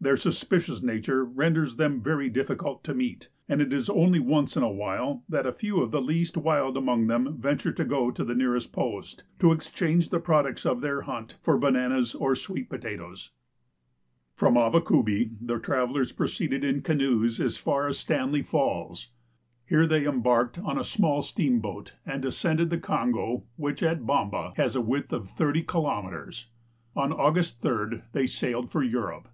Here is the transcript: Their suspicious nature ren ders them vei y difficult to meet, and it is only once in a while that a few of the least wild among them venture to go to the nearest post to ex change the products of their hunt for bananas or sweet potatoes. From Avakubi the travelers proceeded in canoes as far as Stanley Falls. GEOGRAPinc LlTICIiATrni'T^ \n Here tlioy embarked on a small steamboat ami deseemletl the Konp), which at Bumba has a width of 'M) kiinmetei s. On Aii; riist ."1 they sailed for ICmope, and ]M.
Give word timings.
Their 0.00 0.16
suspicious 0.16 0.84
nature 0.84 1.24
ren 1.24 1.54
ders 1.54 1.74
them 1.74 2.00
vei 2.00 2.14
y 2.14 2.28
difficult 2.28 2.84
to 2.84 2.94
meet, 2.94 3.28
and 3.48 3.60
it 3.60 3.72
is 3.72 3.90
only 3.90 4.20
once 4.20 4.56
in 4.56 4.62
a 4.62 4.70
while 4.70 5.24
that 5.28 5.46
a 5.48 5.52
few 5.52 5.80
of 5.80 5.90
the 5.90 6.00
least 6.00 6.36
wild 6.36 6.76
among 6.76 7.08
them 7.08 7.36
venture 7.38 7.72
to 7.72 7.84
go 7.84 8.12
to 8.12 8.22
the 8.22 8.36
nearest 8.36 8.70
post 8.70 9.24
to 9.40 9.52
ex 9.52 9.68
change 9.68 10.10
the 10.10 10.20
products 10.20 10.64
of 10.64 10.80
their 10.80 11.00
hunt 11.00 11.38
for 11.42 11.58
bananas 11.58 12.14
or 12.14 12.36
sweet 12.36 12.68
potatoes. 12.68 13.30
From 14.36 14.54
Avakubi 14.54 15.32
the 15.40 15.58
travelers 15.58 16.12
proceeded 16.12 16.62
in 16.62 16.80
canoes 16.80 17.40
as 17.40 17.56
far 17.56 17.88
as 17.88 17.98
Stanley 17.98 18.42
Falls. 18.42 19.08
GEOGRAPinc 19.08 19.08
LlTICIiATrni'T^ 19.08 19.70
\n 19.70 19.78
Here 19.80 19.88
tlioy 19.88 20.08
embarked 20.14 20.58
on 20.60 20.78
a 20.78 20.84
small 20.84 21.20
steamboat 21.20 21.94
ami 22.06 22.22
deseemletl 22.22 22.70
the 22.70 22.78
Konp), 22.78 23.42
which 23.56 23.82
at 23.82 24.02
Bumba 24.06 24.56
has 24.56 24.76
a 24.76 24.80
width 24.80 25.12
of 25.12 25.22
'M) 25.30 25.52
kiinmetei 25.64 26.28
s. 26.28 26.46
On 26.94 27.10
Aii; 27.10 27.34
riist 27.34 27.60
."1 27.62 28.02
they 28.12 28.28
sailed 28.28 28.70
for 28.70 28.80
ICmope, 28.80 29.14
and 29.16 29.26
]M. 29.26 29.32